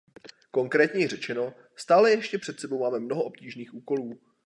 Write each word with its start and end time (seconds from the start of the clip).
Konkrétněji 0.51 1.07
řečeno, 1.07 1.53
stále 1.75 2.11
ještě 2.11 2.37
před 2.37 2.59
sebou 2.59 2.79
máme 2.79 2.99
mnoho 2.99 3.23
obtížných 3.23 3.73
úkolů. 3.73 4.19